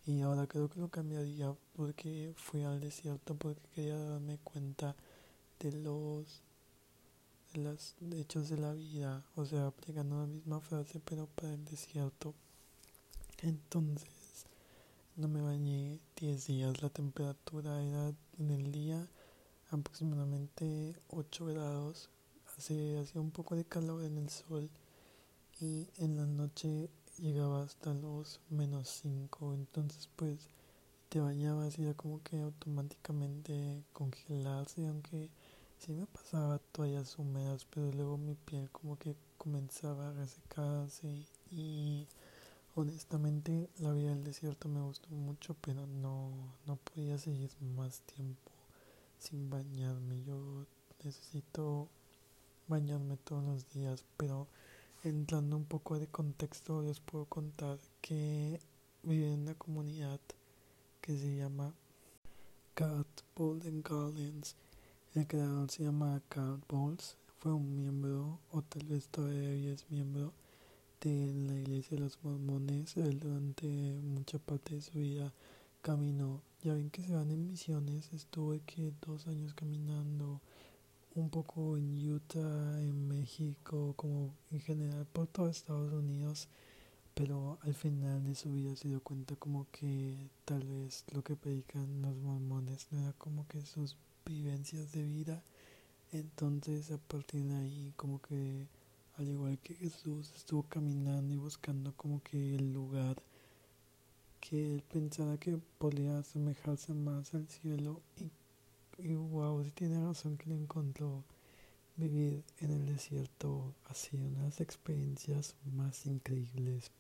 Y 0.06 0.22
ahora 0.22 0.46
creo 0.46 0.68
que 0.70 0.80
lo 0.80 0.88
cambiaría 0.88 1.54
porque 1.74 2.32
fui 2.36 2.62
al 2.62 2.80
desierto 2.80 3.34
porque 3.34 3.60
quería 3.74 3.98
darme 3.98 4.38
cuenta 4.38 4.96
de 5.60 5.72
los 5.72 6.42
de 7.52 7.60
los 7.60 7.96
hechos 8.12 8.48
de 8.48 8.56
la 8.56 8.72
vida. 8.72 9.24
O 9.34 9.44
sea 9.44 9.66
aplicando 9.66 10.20
la 10.20 10.26
misma 10.26 10.60
frase 10.60 11.00
pero 11.04 11.26
para 11.26 11.52
el 11.52 11.64
desierto. 11.66 12.34
Entonces 13.42 14.46
no 15.16 15.28
me 15.28 15.42
bañé 15.42 16.00
10 16.18 16.46
días. 16.46 16.82
La 16.82 16.88
temperatura 16.88 17.82
era 17.82 18.14
en 18.38 18.50
el 18.50 18.72
día 18.72 19.06
aproximadamente 19.70 20.96
8 21.08 21.44
grados. 21.46 22.08
Hace 22.56 22.98
hacía 22.98 23.20
un 23.20 23.32
poco 23.32 23.54
de 23.54 23.66
calor 23.66 24.02
en 24.02 24.16
el 24.16 24.30
sol 24.30 24.70
y 25.60 25.88
en 25.98 26.16
la 26.16 26.26
noche 26.26 26.90
llegaba 27.18 27.62
hasta 27.62 27.94
los 27.94 28.40
menos 28.50 28.88
5 29.02 29.54
entonces 29.54 30.08
pues 30.16 30.48
te 31.08 31.20
bañabas 31.20 31.78
y 31.78 31.82
era 31.82 31.94
como 31.94 32.22
que 32.22 32.38
automáticamente 32.40 33.82
congelarse 33.92 34.86
aunque 34.86 35.30
sí 35.78 35.92
me 35.92 36.06
pasaba 36.06 36.58
toallas 36.72 37.18
húmedas 37.18 37.66
pero 37.72 37.90
luego 37.92 38.18
mi 38.18 38.34
piel 38.34 38.70
como 38.70 38.98
que 38.98 39.16
comenzaba 39.38 40.08
a 40.08 40.12
resecarse 40.12 41.24
y 41.50 42.06
honestamente 42.74 43.70
la 43.78 43.92
vida 43.92 44.10
del 44.10 44.24
desierto 44.24 44.68
me 44.68 44.80
gustó 44.82 45.08
mucho 45.10 45.56
pero 45.62 45.86
no, 45.86 46.30
no 46.66 46.76
podía 46.76 47.18
seguir 47.18 47.50
más 47.76 48.00
tiempo 48.00 48.52
sin 49.18 49.50
bañarme. 49.50 50.22
Yo 50.24 50.66
necesito 51.04 51.88
bañarme 52.68 53.16
todos 53.16 53.44
los 53.44 53.68
días 53.72 54.04
pero 54.16 54.46
entrando 55.08 55.56
un 55.56 55.64
poco 55.64 55.98
de 55.98 56.08
contexto, 56.08 56.82
les 56.82 56.98
puedo 57.00 57.26
contar 57.26 57.78
que 58.00 58.60
vive 59.02 59.32
en 59.32 59.42
una 59.42 59.54
comunidad 59.54 60.20
que 61.00 61.16
se 61.16 61.36
llama 61.36 61.72
Cat 62.74 63.06
Golden 63.36 63.82
Gardens. 63.82 64.56
El 65.14 65.26
creador 65.26 65.70
se 65.70 65.84
llama 65.84 66.20
Cat 66.28 66.60
Bowles. 66.68 67.16
Fue 67.38 67.52
un 67.52 67.76
miembro, 67.76 68.40
o 68.50 68.62
tal 68.62 68.84
vez 68.86 69.06
todavía 69.08 69.72
es 69.72 69.88
miembro, 69.90 70.32
de 71.00 71.32
la 71.34 71.54
iglesia 71.54 71.96
de 71.96 72.02
los 72.02 72.18
mormones. 72.24 72.96
Él 72.96 73.20
durante 73.20 73.66
mucha 74.02 74.38
parte 74.38 74.74
de 74.74 74.82
su 74.82 74.98
vida 74.98 75.32
caminó. 75.82 76.42
Ya 76.64 76.74
ven 76.74 76.90
que 76.90 77.02
se 77.02 77.14
van 77.14 77.30
en 77.30 77.46
misiones. 77.46 78.12
Estuve 78.12 78.60
que 78.66 78.92
dos 79.06 79.28
años 79.28 79.54
caminando 79.54 80.40
un 81.20 81.30
poco 81.30 81.76
en 81.76 82.12
Utah, 82.12 82.80
en 82.82 83.08
México, 83.08 83.94
como 83.96 84.34
en 84.50 84.60
general 84.60 85.06
por 85.12 85.26
todo 85.26 85.48
Estados 85.48 85.92
Unidos, 85.92 86.48
pero 87.14 87.58
al 87.62 87.74
final 87.74 88.24
de 88.24 88.34
su 88.34 88.52
vida 88.52 88.76
se 88.76 88.88
dio 88.88 89.00
cuenta 89.00 89.34
como 89.36 89.66
que 89.72 90.16
tal 90.44 90.64
vez 90.66 91.04
lo 91.12 91.22
que 91.22 91.36
predican 91.36 92.02
los 92.02 92.16
mormones 92.16 92.88
no 92.90 93.00
era 93.00 93.12
como 93.14 93.46
que 93.48 93.62
sus 93.62 93.96
vivencias 94.26 94.92
de 94.92 95.02
vida, 95.04 95.42
entonces 96.12 96.90
a 96.90 96.98
partir 96.98 97.44
de 97.44 97.56
ahí 97.56 97.92
como 97.96 98.20
que 98.20 98.66
al 99.16 99.28
igual 99.28 99.58
que 99.58 99.74
Jesús 99.74 100.30
estuvo 100.36 100.64
caminando 100.64 101.32
y 101.32 101.38
buscando 101.38 101.92
como 101.96 102.22
que 102.22 102.56
el 102.56 102.72
lugar 102.72 103.22
que 104.40 104.74
él 104.74 104.82
pensara 104.82 105.38
que 105.38 105.58
podía 105.78 106.18
asemejarse 106.18 106.92
más 106.92 107.34
al 107.34 107.48
cielo 107.48 108.02
y 108.18 108.30
y 108.98 109.14
wow, 109.14 109.62
si 109.64 109.70
tiene 109.70 110.02
razón 110.04 110.36
que 110.36 110.50
le 110.50 110.56
encontró 110.56 111.24
vivir 111.96 112.44
en 112.60 112.70
el 112.70 112.86
desierto 112.86 113.74
ha 113.86 113.94
sido 113.94 114.26
una 114.26 114.40
de 114.40 114.44
las 114.46 114.60
experiencias 114.60 115.54
más 115.74 116.06
increíbles. 116.06 116.90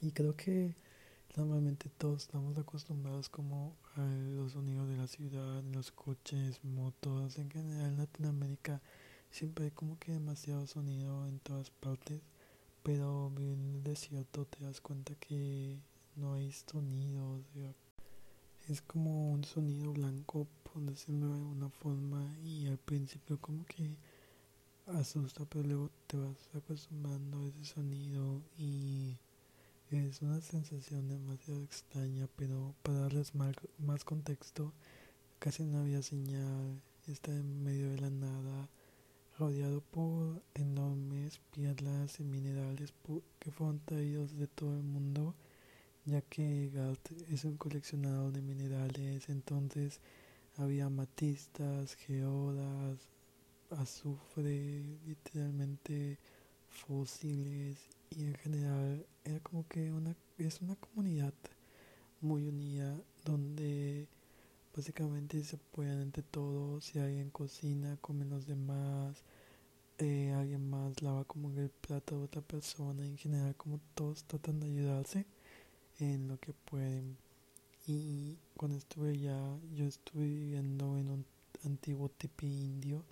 Y 0.00 0.12
creo 0.12 0.36
que 0.36 0.74
normalmente 1.36 1.88
todos 1.98 2.22
estamos 2.22 2.56
acostumbrados 2.58 3.28
como 3.28 3.76
a 3.96 4.00
los 4.04 4.52
sonidos 4.52 4.88
de 4.88 4.96
la 4.96 5.06
ciudad, 5.06 5.62
los 5.64 5.90
coches, 5.92 6.62
motos, 6.64 7.38
en 7.38 7.50
general 7.50 7.86
en 7.86 7.98
Latinoamérica 7.98 8.80
siempre 9.30 9.66
hay 9.66 9.70
como 9.70 9.98
que 9.98 10.12
demasiado 10.12 10.66
sonido 10.66 11.26
en 11.26 11.38
todas 11.40 11.70
partes, 11.70 12.20
pero 12.82 13.30
vivir 13.30 13.54
en 13.54 13.74
el 13.76 13.84
desierto 13.84 14.46
te 14.46 14.64
das 14.64 14.80
cuenta 14.80 15.14
que 15.16 15.78
no 16.16 16.34
hay 16.34 16.52
sonidos, 16.52 17.42
es 18.68 18.82
como 18.82 19.32
un 19.32 19.44
sonido 19.44 19.92
blanco 19.92 20.46
por 20.62 20.82
decirlo 20.82 21.28
de 21.28 21.38
alguna 21.38 21.70
forma 21.70 22.36
y 22.44 22.66
al 22.66 22.76
principio 22.76 23.38
como 23.40 23.64
que 23.64 23.96
asusta 24.86 25.46
pero 25.46 25.64
luego 25.64 25.90
te 26.06 26.18
vas 26.18 26.36
acostumbrando 26.54 27.38
a 27.40 27.46
ese 27.48 27.64
sonido 27.64 28.42
y 28.58 29.16
es 29.90 30.20
una 30.20 30.40
sensación 30.42 31.08
demasiado 31.08 31.62
extraña 31.62 32.28
pero 32.36 32.74
para 32.82 33.00
darles 33.00 33.34
más, 33.34 33.54
más 33.78 34.04
contexto 34.04 34.74
casi 35.38 35.64
no 35.64 35.78
había 35.78 36.02
señal 36.02 36.82
está 37.06 37.32
en 37.32 37.64
medio 37.64 37.90
de 37.90 38.00
la 38.00 38.10
nada 38.10 38.68
rodeado 39.38 39.80
por 39.80 40.42
enormes 40.54 41.40
piedras 41.52 42.20
y 42.20 42.24
minerales 42.24 42.92
que 43.38 43.50
fueron 43.50 43.80
traídos 43.86 44.36
de 44.36 44.46
todo 44.46 44.76
el 44.76 44.82
mundo 44.82 45.34
ya 46.08 46.22
que 46.22 46.70
Galt 46.70 47.10
es 47.30 47.44
un 47.44 47.56
coleccionador 47.58 48.32
de 48.32 48.40
minerales, 48.40 49.28
entonces 49.28 50.00
había 50.56 50.88
matistas, 50.88 51.94
geodas, 51.96 52.98
azufre, 53.70 54.82
literalmente 55.06 56.18
fósiles 56.70 57.76
y 58.10 58.24
en 58.24 58.34
general 58.36 59.06
era 59.24 59.40
como 59.40 59.68
que 59.68 59.92
una 59.92 60.16
es 60.38 60.62
una 60.62 60.76
comunidad 60.76 61.34
muy 62.22 62.46
unida 62.46 62.96
donde 63.24 64.08
básicamente 64.74 65.42
se 65.44 65.56
apoyan 65.56 66.00
entre 66.00 66.22
todos, 66.22 66.86
si 66.86 66.98
alguien 67.00 67.30
cocina, 67.30 67.98
comen 68.00 68.30
los 68.30 68.46
demás, 68.46 69.24
eh, 69.98 70.32
alguien 70.32 70.70
más 70.70 71.02
lava 71.02 71.24
como 71.24 71.50
el 71.50 71.70
plato 71.70 72.18
de 72.18 72.24
otra 72.24 72.40
persona, 72.42 73.04
en 73.04 73.18
general 73.18 73.54
como 73.56 73.80
todos 73.94 74.24
tratan 74.24 74.60
de 74.60 74.66
ayudarse 74.68 75.26
en 75.98 76.28
lo 76.28 76.38
que 76.38 76.52
pueden. 76.52 77.16
Y 77.86 78.36
cuando 78.56 78.78
estuve 78.78 79.10
allá, 79.10 79.40
yo 79.74 79.86
estuve 79.86 80.24
viviendo 80.24 80.98
en 80.98 81.10
un 81.10 81.24
antiguo 81.64 82.08
tipi 82.08 82.46
indio 82.46 83.04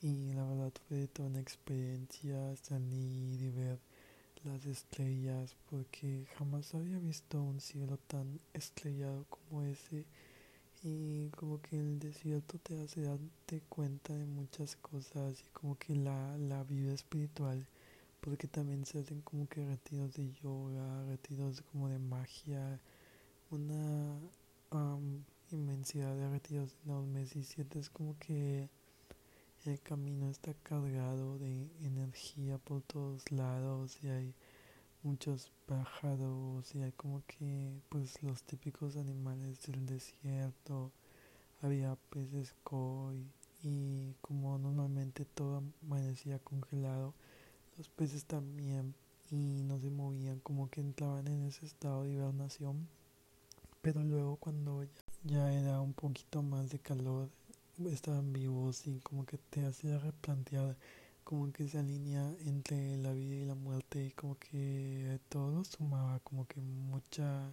y 0.00 0.32
la 0.32 0.44
verdad 0.44 0.72
fue 0.88 1.06
toda 1.08 1.28
una 1.28 1.40
experiencia 1.40 2.56
salir 2.56 3.40
y 3.40 3.50
ver 3.50 3.78
las 4.44 4.66
estrellas 4.66 5.56
porque 5.70 6.26
jamás 6.36 6.74
había 6.74 6.98
visto 6.98 7.40
un 7.42 7.60
cielo 7.60 7.98
tan 8.06 8.40
estrellado 8.52 9.24
como 9.30 9.62
ese 9.62 10.04
y 10.82 11.30
como 11.30 11.62
que 11.62 11.78
el 11.78 11.98
desierto 11.98 12.58
te 12.58 12.78
hace 12.82 13.02
darte 13.02 13.62
cuenta 13.70 14.14
de 14.14 14.26
muchas 14.26 14.76
cosas 14.76 15.40
y 15.40 15.48
como 15.54 15.78
que 15.78 15.94
la, 15.94 16.36
la 16.36 16.62
vida 16.64 16.92
espiritual 16.92 17.66
porque 18.24 18.48
también 18.48 18.86
se 18.86 18.98
hacen 19.00 19.20
como 19.20 19.46
que 19.46 19.66
retiros 19.66 20.14
de 20.14 20.32
yoga, 20.42 21.04
retiros 21.04 21.60
como 21.60 21.90
de 21.90 21.98
magia, 21.98 22.80
una 23.50 24.18
inmensidad 25.50 26.16
de 26.16 26.30
retiros 26.30 26.74
enormes 26.86 27.36
y 27.36 27.44
sientes 27.44 27.90
como 27.90 28.18
que 28.18 28.70
el 29.66 29.78
camino 29.82 30.30
está 30.30 30.54
cargado 30.54 31.38
de 31.38 31.68
energía 31.82 32.56
por 32.56 32.80
todos 32.82 33.30
lados 33.30 33.98
y 34.02 34.08
hay 34.08 34.34
muchos 35.02 35.52
pájaros 35.66 36.74
y 36.74 36.80
hay 36.80 36.92
como 36.92 37.22
que 37.26 37.78
pues 37.90 38.22
los 38.22 38.42
típicos 38.42 38.96
animales 38.96 39.60
del 39.66 39.84
desierto. 39.84 40.92
Había 41.60 41.96
peces 42.08 42.54
koi 42.64 43.26
y 43.62 44.14
como 44.22 44.58
normalmente 44.58 45.26
todo 45.26 45.62
amanecía 45.82 46.38
congelado 46.38 47.14
los 47.76 47.88
peces 47.88 48.24
también 48.24 48.94
y 49.30 49.62
no 49.64 49.78
se 49.80 49.90
movían, 49.90 50.40
como 50.40 50.70
que 50.70 50.80
entraban 50.80 51.26
en 51.28 51.44
ese 51.44 51.66
estado 51.66 52.04
de 52.04 52.12
hibernación. 52.12 52.88
Pero 53.82 54.02
luego 54.02 54.36
cuando 54.36 54.84
ya 55.24 55.52
era 55.52 55.80
un 55.80 55.92
poquito 55.92 56.42
más 56.42 56.70
de 56.70 56.78
calor, 56.78 57.28
estaban 57.90 58.32
vivos 58.32 58.86
y 58.86 59.00
como 59.00 59.26
que 59.26 59.38
te 59.38 59.66
hacía 59.66 59.98
replantear 59.98 60.76
como 61.24 61.50
que 61.52 61.64
esa 61.64 61.82
línea 61.82 62.30
entre 62.46 62.96
la 62.98 63.12
vida 63.12 63.34
y 63.36 63.44
la 63.46 63.54
muerte 63.54 64.06
y 64.06 64.10
como 64.12 64.38
que 64.38 65.18
todo 65.28 65.64
sumaba 65.64 66.20
como 66.20 66.46
que 66.46 66.60
mucha 66.60 67.52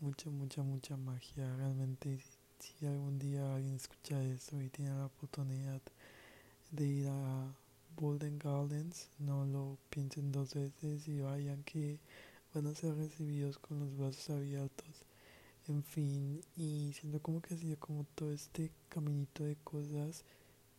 mucha 0.00 0.28
mucha 0.30 0.62
mucha 0.62 0.96
magia 0.96 1.56
realmente 1.56 2.20
si 2.58 2.86
algún 2.86 3.18
día 3.18 3.54
alguien 3.54 3.76
escucha 3.76 4.22
eso 4.24 4.60
y 4.60 4.68
tiene 4.68 4.90
la 4.90 5.06
oportunidad 5.06 5.80
de 6.72 6.86
ir 6.86 7.08
a 7.08 7.54
Golden 7.96 8.38
Gardens 8.38 9.08
no 9.18 9.44
lo 9.44 9.78
piensen 9.90 10.32
dos 10.32 10.54
veces 10.54 11.06
y 11.08 11.20
vayan 11.20 11.62
que 11.64 11.98
van 12.54 12.66
a 12.66 12.74
ser 12.74 12.96
recibidos 12.96 13.58
con 13.58 13.80
los 13.80 13.96
brazos 13.96 14.30
abiertos. 14.30 15.04
En 15.68 15.82
fin 15.82 16.40
y 16.56 16.92
siento 16.92 17.20
como 17.20 17.40
que 17.40 17.54
ha 17.54 17.58
sido 17.58 17.78
como 17.78 18.04
todo 18.14 18.32
este 18.32 18.70
caminito 18.88 19.44
de 19.44 19.56
cosas 19.62 20.24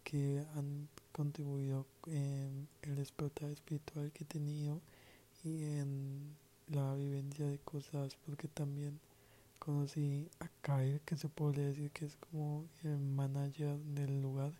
que 0.03 0.44
han 0.56 0.89
contribuido 1.12 1.86
en 2.08 2.68
el 2.82 2.96
despertar 2.96 3.51
espiritual 3.51 4.12
que 4.12 4.24
he 4.24 4.27
tenido 4.27 4.82
y 5.44 5.63
en 5.63 6.36
la 6.68 6.96
vivencia 6.96 7.48
de 7.48 7.60
cosas 7.60 8.18
porque 8.25 8.48
también 8.48 9.00
conocí 9.60 10.27
a 10.39 10.50
Kyle 10.62 11.01
que 11.06 11.15
se 11.15 11.30
podría 11.30 11.68
decir 11.68 11.91
que 11.91 12.06
es 12.06 12.15
como 12.15 12.65
el 12.84 12.98
manager 12.98 13.77
del 13.77 14.22
lugar 14.22 14.51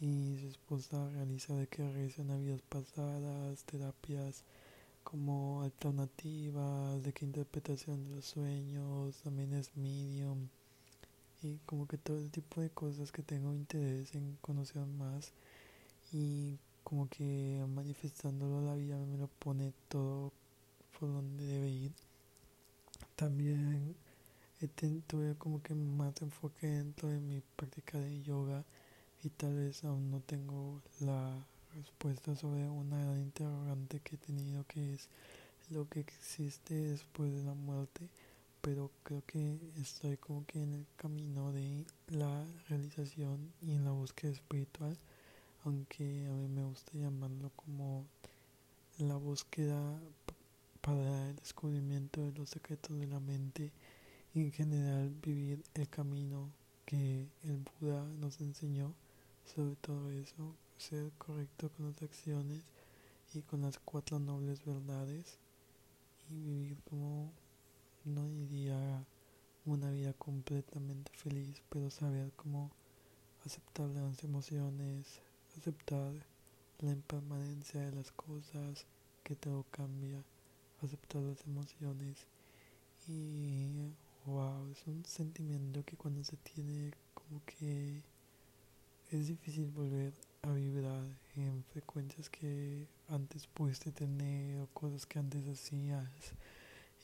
y 0.00 0.38
su 0.38 0.48
esposa 0.48 1.08
realiza 1.10 1.54
de 1.54 1.66
que 1.66 1.82
regresen 1.82 2.30
a 2.30 2.36
vidas 2.36 2.62
pasadas, 2.62 3.64
terapias 3.64 4.44
como 5.04 5.62
alternativas, 5.62 7.02
de 7.02 7.12
que 7.12 7.26
interpretación 7.26 8.04
de 8.04 8.16
los 8.16 8.24
sueños, 8.24 9.16
también 9.22 9.52
es 9.54 9.76
medium 9.76 10.48
y 11.42 11.58
como 11.66 11.86
que 11.86 11.98
todo 11.98 12.18
el 12.18 12.30
tipo 12.30 12.60
de 12.60 12.70
cosas 12.70 13.12
que 13.12 13.22
tengo 13.22 13.54
interés 13.54 14.14
en 14.14 14.36
conocer 14.40 14.86
más 14.86 15.32
y 16.12 16.58
como 16.84 17.08
que 17.08 17.64
manifestándolo 17.74 18.62
la 18.62 18.74
vida 18.74 18.98
me 19.06 19.18
lo 19.18 19.28
pone 19.28 19.72
todo 19.88 20.32
por 20.98 21.08
donde 21.12 21.44
debe 21.44 21.68
ir. 21.68 21.92
También 23.16 23.94
tuve 25.06 25.34
como 25.36 25.62
que 25.62 25.74
más 25.74 26.20
enfoque 26.22 26.66
dentro 26.66 27.08
de 27.08 27.20
mi 27.20 27.42
práctica 27.56 27.98
de 27.98 28.22
yoga 28.22 28.64
y 29.22 29.28
tal 29.28 29.54
vez 29.54 29.84
aún 29.84 30.10
no 30.10 30.20
tengo 30.20 30.80
la 31.00 31.44
respuesta 31.74 32.34
sobre 32.34 32.68
una 32.68 32.98
gran 33.04 33.20
interrogante 33.20 34.00
que 34.00 34.16
he 34.16 34.18
tenido 34.18 34.64
que 34.66 34.94
es 34.94 35.08
lo 35.70 35.88
que 35.88 36.00
existe 36.00 36.74
después 36.74 37.32
de 37.32 37.42
la 37.42 37.54
muerte 37.54 38.08
pero 38.62 38.90
creo 39.02 39.22
que 39.26 39.58
estoy 39.80 40.16
como 40.16 40.46
que 40.46 40.62
en 40.62 40.72
el 40.72 40.86
camino 40.96 41.52
de 41.52 41.84
la 42.08 42.44
realización 42.68 43.52
y 43.60 43.72
en 43.72 43.84
la 43.84 43.90
búsqueda 43.90 44.32
espiritual 44.32 44.96
aunque 45.64 46.26
a 46.26 46.32
mí 46.32 46.48
me 46.48 46.64
gusta 46.64 46.92
llamarlo 46.94 47.50
como 47.56 48.06
la 48.98 49.16
búsqueda 49.16 50.00
para 50.80 51.28
el 51.28 51.36
descubrimiento 51.36 52.22
de 52.22 52.32
los 52.32 52.48
secretos 52.48 52.98
de 52.98 53.06
la 53.06 53.20
mente 53.20 53.70
y 54.34 54.44
en 54.44 54.52
general 54.52 55.14
vivir 55.22 55.62
el 55.74 55.88
camino 55.90 56.48
que 56.86 57.28
el 57.44 57.62
Buda 57.80 58.02
nos 58.18 58.40
enseñó 58.40 58.94
sobre 59.54 59.74
todo 59.76 60.10
eso 60.12 60.54
ser 60.78 61.10
correcto 61.18 61.70
con 61.70 61.86
las 61.86 62.00
acciones 62.02 62.62
y 63.34 63.42
con 63.42 63.62
las 63.62 63.78
cuatro 63.80 64.20
nobles 64.20 64.64
verdades 64.64 65.38
y 66.30 66.34
vivir 66.34 66.78
como 66.88 67.32
no 68.04 68.28
diría 68.28 69.04
una 69.66 69.90
vida 69.90 70.12
completamente 70.12 71.10
feliz 71.14 71.62
pero 71.68 71.90
saber 71.90 72.32
cómo 72.36 72.70
aceptar 73.44 73.88
las 73.88 74.22
emociones 74.22 75.20
aceptar 75.58 76.12
la 76.78 76.92
impermanencia 76.92 77.80
de 77.80 77.92
las 77.92 78.12
cosas 78.12 78.86
que 79.24 79.34
todo 79.34 79.64
cambia 79.72 80.22
aceptar 80.82 81.22
las 81.22 81.44
emociones 81.44 82.24
y 83.08 83.66
wow 84.26 84.70
es 84.70 84.86
un 84.86 85.04
sentimiento 85.04 85.84
que 85.84 85.96
cuando 85.96 86.22
se 86.22 86.36
tiene 86.36 86.92
como 87.14 87.44
que 87.44 88.02
es 89.10 89.26
difícil 89.26 89.70
volver 89.70 90.12
a 90.42 90.52
vibrar 90.52 91.04
en 91.34 91.64
frecuencias 91.64 92.30
que 92.30 92.86
antes 93.08 93.46
pudiste 93.48 93.90
tener 93.90 94.60
o 94.60 94.66
cosas 94.68 95.04
que 95.04 95.18
antes 95.18 95.46
hacías. 95.48 96.08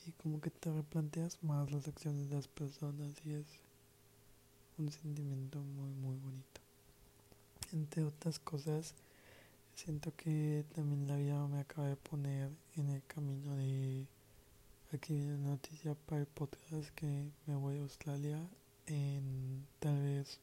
Y 0.05 0.11
como 0.13 0.39
que 0.39 0.49
te 0.49 0.71
replanteas 0.71 1.43
más 1.43 1.69
las 1.69 1.87
acciones 1.87 2.29
de 2.29 2.35
las 2.35 2.47
personas 2.47 3.13
y 3.25 3.33
es 3.33 3.45
un 4.77 4.89
sentimiento 4.89 5.59
muy 5.59 5.91
muy 5.95 6.15
bonito. 6.17 6.61
Entre 7.73 8.05
otras 8.05 8.39
cosas 8.39 8.95
siento 9.75 10.15
que 10.15 10.63
también 10.73 11.07
la 11.07 11.17
vida 11.17 11.45
me 11.47 11.59
acaba 11.59 11.89
de 11.89 11.97
poner 11.97 12.49
en 12.77 12.89
el 12.89 13.03
camino 13.05 13.55
de 13.57 14.05
aquí 14.93 15.13
viene 15.13 15.35
una 15.35 15.49
noticia 15.49 15.93
para 15.93 16.21
el 16.21 16.27
podcast 16.27 16.89
que 16.95 17.29
me 17.45 17.55
voy 17.55 17.77
a 17.77 17.81
Australia 17.81 18.39
en 18.85 19.67
tal 19.79 20.01
vez 20.01 20.39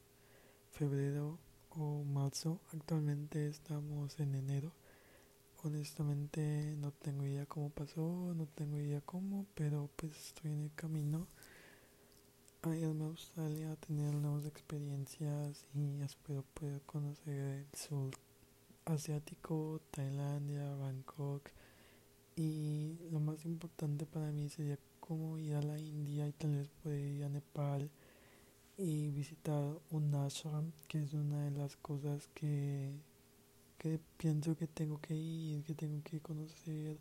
febrero 0.73 1.39
o 1.77 2.05
marzo. 2.05 2.61
Actualmente 2.73 3.49
estamos 3.49 4.19
en 4.21 4.35
enero. 4.35 4.73
Honestamente 5.63 6.77
no 6.79 6.93
tengo 6.93 7.25
idea 7.25 7.47
cómo 7.47 7.71
pasó, 7.71 8.35
no 8.35 8.47
tengo 8.47 8.79
idea 8.79 9.01
cómo, 9.01 9.47
pero 9.55 9.89
pues 9.97 10.13
estoy 10.17 10.53
en 10.53 10.65
el 10.65 10.75
camino 10.75 11.27
a 12.63 12.77
irme 12.77 13.05
a 13.05 13.09
Australia 13.09 13.73
a 13.73 13.77
tener 13.77 14.15
nuevas 14.15 14.47
experiencias 14.47 15.67
y 15.75 16.01
espero 16.03 16.45
poder 16.55 16.81
conocer 16.83 17.35
el 17.35 17.79
sur 17.79 18.11
asiático, 18.85 19.81
Tailandia, 19.91 20.75
Bangkok 20.75 21.51
y 22.37 22.99
lo 23.11 23.21
más 23.21 23.45
importante 23.45 24.07
para 24.07 24.31
mí 24.33 24.49
sería 24.49 24.79
como 25.01 25.39
ir 25.39 25.55
a 25.55 25.63
la 25.63 25.79
India 25.79 26.27
y 26.27 26.33
tal 26.33 26.57
vez 26.57 26.69
poder 26.83 27.01
ir 27.01 27.25
a 27.25 27.29
Nepal 27.29 27.91
y 28.77 29.11
visitar 29.11 29.79
un 29.91 30.15
ashram, 30.15 30.73
que 30.89 31.03
es 31.03 31.13
una 31.13 31.45
de 31.45 31.51
las 31.53 31.77
cosas 31.77 32.29
que, 32.35 32.93
que 33.79 34.01
pienso 34.17 34.57
que 34.57 34.67
tengo 34.67 35.01
que 35.01 35.15
ir, 35.15 35.63
que 35.65 35.75
tengo 35.75 36.03
que 36.03 36.21
conocer, 36.21 36.99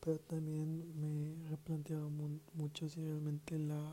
pero 0.00 0.18
también 0.20 0.84
me 1.00 1.32
he 1.32 1.50
replanteado 1.50 2.10
mucho 2.54 2.88
si 2.88 3.02
realmente 3.02 3.58
la 3.58 3.92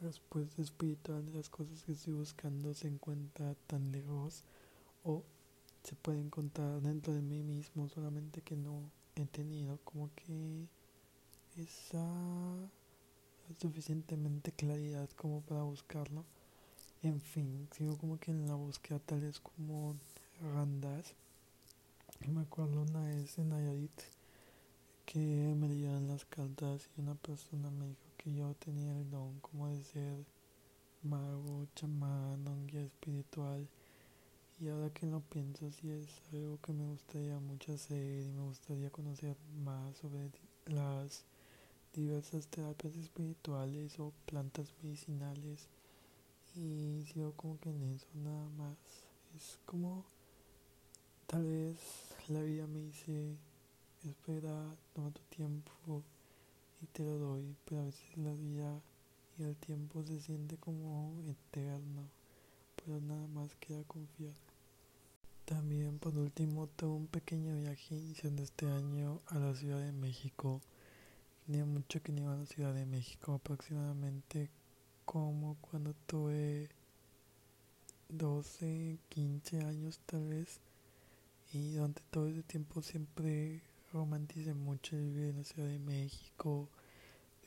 respuesta 0.00 0.62
espiritual 0.62 1.24
de 1.26 1.32
las 1.32 1.48
cosas 1.48 1.82
que 1.82 1.92
estoy 1.92 2.14
buscando 2.14 2.74
se 2.74 2.88
encuentra 2.88 3.54
tan 3.66 3.92
lejos 3.92 4.44
o 5.04 5.22
se 5.82 5.94
puede 5.94 6.20
encontrar 6.20 6.80
dentro 6.80 7.14
de 7.14 7.22
mí 7.22 7.42
mismo, 7.42 7.88
solamente 7.88 8.40
que 8.42 8.56
no 8.56 8.90
he 9.14 9.24
tenido 9.26 9.78
como 9.84 10.10
que 10.14 10.66
esa 11.56 12.06
suficientemente 13.58 14.52
claridad 14.52 15.08
como 15.16 15.40
para 15.42 15.62
buscarlo. 15.62 16.24
En 17.02 17.20
fin, 17.20 17.68
sigo 17.72 17.96
como 17.98 18.18
que 18.18 18.30
en 18.30 18.48
la 18.48 18.54
búsqueda 18.54 18.98
tal 18.98 19.20
vez 19.20 19.38
como 19.38 19.96
randas. 20.40 21.14
Me 22.26 22.40
acuerdo 22.40 22.82
una 22.82 23.04
vez 23.04 23.38
en 23.38 23.50
Nayarit 23.50 24.00
que 25.04 25.18
me 25.18 25.68
dieron 25.68 26.08
las 26.08 26.24
cartas 26.24 26.88
y 26.96 27.00
una 27.02 27.14
persona 27.14 27.70
me 27.70 27.88
dijo 27.88 28.08
que 28.16 28.34
yo 28.34 28.54
tenía 28.54 28.92
el 28.98 29.10
don 29.10 29.38
como 29.40 29.68
de 29.68 29.84
ser 29.84 30.24
mago, 31.02 31.66
chamán, 31.74 32.48
un 32.48 32.66
guía 32.66 32.82
espiritual. 32.82 33.68
Y 34.58 34.68
ahora 34.68 34.90
que 34.90 35.06
lo 35.06 35.20
pienso, 35.20 35.70
sí 35.70 35.90
es 35.90 36.08
algo 36.32 36.58
que 36.62 36.72
me 36.72 36.86
gustaría 36.86 37.38
mucho 37.38 37.74
hacer 37.74 38.22
y 38.22 38.32
me 38.32 38.42
gustaría 38.42 38.90
conocer 38.90 39.36
más 39.62 39.96
sobre 39.98 40.30
las 40.64 41.24
diversas 41.92 42.46
terapias 42.48 42.96
espirituales 42.96 44.00
o 44.00 44.12
plantas 44.24 44.72
medicinales 44.82 45.68
y 46.56 47.04
sigo 47.12 47.32
como 47.32 47.58
que 47.60 47.70
en 47.70 47.82
eso 47.94 48.06
nada 48.14 48.48
más. 48.50 48.76
Es 49.36 49.58
como 49.66 50.04
tal 51.26 51.44
vez 51.44 51.78
la 52.28 52.40
vida 52.42 52.66
me 52.66 52.80
dice, 52.80 53.36
espera, 54.04 54.74
toma 54.94 55.10
tu 55.10 55.22
tiempo 55.22 56.02
y 56.82 56.86
te 56.86 57.02
lo 57.02 57.18
doy, 57.18 57.56
pero 57.64 57.82
a 57.82 57.84
veces 57.84 58.16
la 58.16 58.32
vida 58.32 58.80
y 59.38 59.42
el 59.42 59.56
tiempo 59.56 60.02
se 60.02 60.20
siente 60.20 60.56
como 60.56 61.12
eterno, 61.26 62.08
pero 62.76 63.00
nada 63.00 63.26
más 63.28 63.54
queda 63.56 63.82
confiar. 63.84 64.34
También 65.44 65.98
por 65.98 66.16
último 66.16 66.66
tuve 66.66 66.96
un 66.96 67.06
pequeño 67.06 67.54
viaje 67.56 67.94
iniciando 67.94 68.42
este 68.42 68.66
año 68.66 69.20
a 69.28 69.38
la 69.38 69.54
Ciudad 69.54 69.80
de 69.80 69.92
México. 69.92 70.60
Tenía 71.46 71.64
mucho 71.64 72.02
que 72.02 72.12
no 72.12 72.22
iba 72.22 72.32
a 72.32 72.38
la 72.38 72.46
Ciudad 72.46 72.74
de 72.74 72.86
México, 72.86 73.34
aproximadamente 73.34 74.50
como 75.06 75.56
cuando 75.62 75.94
tuve 76.06 76.68
12, 78.10 78.98
15 79.08 79.60
años 79.60 79.98
tal 80.04 80.28
vez 80.28 80.60
y 81.52 81.70
durante 81.72 82.02
todo 82.10 82.28
ese 82.28 82.42
tiempo 82.42 82.82
siempre 82.82 83.62
romanticé 83.92 84.52
mucho 84.52 84.96
vivir 84.96 85.30
en 85.30 85.38
la 85.38 85.44
Ciudad 85.44 85.68
de 85.68 85.78
México, 85.78 86.68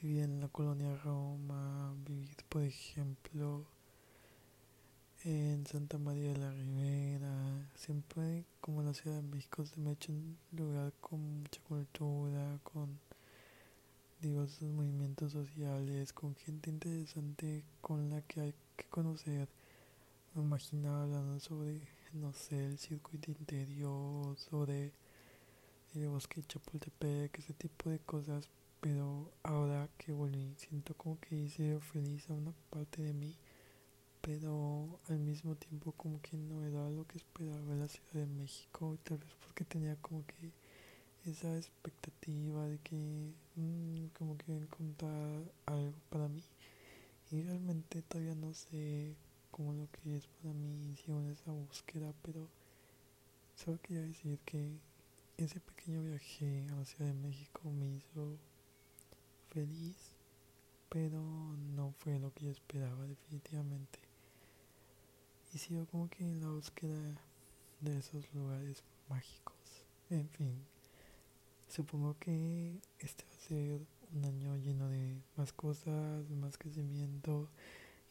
vivir 0.01 0.23
en 0.23 0.39
la 0.39 0.47
colonia 0.47 0.95
Roma, 1.03 1.93
vivir, 2.07 2.37
por 2.47 2.63
ejemplo, 2.63 3.65
en 5.25 5.65
Santa 5.67 5.97
María 5.97 6.31
de 6.31 6.37
la 6.39 6.51
Ribera. 6.51 7.69
Siempre, 7.75 8.45
como 8.61 8.81
la 8.81 8.93
Ciudad 8.93 9.17
de 9.17 9.27
México, 9.27 9.65
se 9.65 9.79
me 9.79 9.89
ha 9.89 9.93
hecho 9.93 10.13
un 10.13 10.37
lugar 10.53 10.93
con 11.01 11.41
mucha 11.41 11.61
cultura, 11.67 12.57
con 12.63 12.97
diversos 14.21 14.69
movimientos 14.69 15.31
sociales, 15.31 16.11
con 16.13 16.35
gente 16.35 16.69
interesante 16.69 17.63
con 17.81 18.09
la 18.09 18.21
que 18.23 18.41
hay 18.41 18.53
que 18.75 18.85
conocer. 18.85 19.47
Me 20.35 20.43
imaginaba 20.43 21.03
hablando 21.03 21.39
sobre, 21.39 21.81
no 22.13 22.33
sé, 22.33 22.65
el 22.65 22.77
circuito 22.77 23.31
interior, 23.31 24.37
sobre 24.37 24.91
el 25.95 26.07
bosque 26.09 26.41
de 26.41 26.47
Chapultepec, 26.47 27.39
ese 27.39 27.53
tipo 27.53 27.89
de 27.89 27.99
cosas. 27.99 28.49
Pero 28.81 29.31
ahora 29.43 29.89
que 29.97 30.11
volví, 30.11 30.53
siento 30.57 30.93
como 30.95 31.19
que 31.19 31.35
hice 31.35 31.79
feliz 31.79 32.29
a 32.29 32.33
una 32.33 32.53
parte 32.69 33.01
de 33.01 33.13
mí, 33.13 33.35
pero 34.21 34.99
al 35.09 35.19
mismo 35.19 35.55
tiempo 35.55 35.91
como 35.93 36.21
que 36.21 36.37
no 36.37 36.65
era 36.65 36.89
lo 36.89 37.05
que 37.05 37.17
esperaba 37.17 37.73
en 37.73 37.79
la 37.79 37.87
Ciudad 37.87 38.13
de 38.13 38.25
México, 38.25 38.97
tal 39.03 39.17
vez 39.17 39.33
porque 39.45 39.65
tenía 39.65 39.95
como 39.97 40.25
que 40.25 40.51
esa 41.31 41.55
expectativa 41.57 42.67
de 42.67 42.79
que 42.79 43.33
mmm, 43.55 44.07
como 44.17 44.37
que 44.37 44.55
encontrar 44.55 45.43
algo 45.65 45.93
para 46.09 46.27
mí. 46.27 46.43
Y 47.31 47.43
realmente 47.43 48.01
todavía 48.01 48.35
no 48.35 48.53
sé 48.53 49.15
cómo 49.51 49.73
lo 49.73 49.87
que 49.91 50.17
es 50.17 50.27
para 50.27 50.53
mí 50.53 50.95
si 50.95 51.11
en 51.11 51.31
esa 51.31 51.51
búsqueda 51.51 52.13
pero 52.23 52.47
solo 53.55 53.79
quería 53.81 54.03
decir 54.03 54.39
que 54.45 54.79
ese 55.37 55.59
pequeño 55.59 56.03
viaje 56.03 56.65
a 56.71 56.75
la 56.75 56.85
Ciudad 56.85 57.11
de 57.11 57.19
México 57.19 57.69
me 57.71 57.87
hizo 57.87 58.37
feliz 59.49 60.15
pero 60.89 61.21
no 61.75 61.91
fue 61.99 62.17
lo 62.19 62.33
que 62.33 62.45
yo 62.45 62.51
esperaba 62.51 63.05
definitivamente. 63.05 63.99
Y 65.53 65.59
sigo 65.59 65.85
como 65.85 66.09
que 66.09 66.23
en 66.23 66.41
la 66.41 66.49
búsqueda 66.49 67.21
de 67.81 67.99
esos 67.99 68.33
lugares 68.33 68.83
mágicos. 69.07 69.55
En 70.09 70.27
fin 70.29 70.78
Supongo 71.69 72.15
que 72.19 72.73
este 72.97 73.23
va 73.25 73.35
a 73.35 73.47
ser 73.47 73.81
un 74.15 74.25
año 74.25 74.57
lleno 74.57 74.89
de 74.89 75.21
más 75.37 75.53
cosas, 75.53 76.27
más 76.31 76.57
crecimiento 76.57 77.47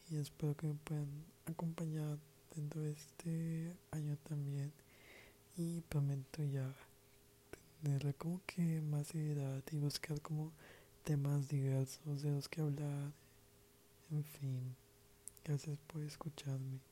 y 0.09 0.15
espero 0.15 0.55
que 0.55 0.67
me 0.67 0.75
puedan 0.75 1.25
acompañar 1.45 2.17
dentro 2.55 2.81
de 2.81 2.93
este 2.93 3.75
año 3.91 4.17
también 4.29 4.71
y 5.57 5.81
prometo 5.81 6.41
ya 6.45 6.73
tener 7.83 8.15
como 8.15 8.39
que 8.45 8.79
más 8.81 9.07
seriedad 9.07 9.61
y 9.71 9.75
buscar 9.75 10.21
como 10.21 10.53
temas 11.03 11.49
diversos 11.49 12.21
de 12.21 12.31
los 12.31 12.47
que 12.47 12.61
hablar. 12.61 13.11
En 14.09 14.23
fin, 14.23 14.73
gracias 15.43 15.77
por 15.87 16.01
escucharme. 16.03 16.88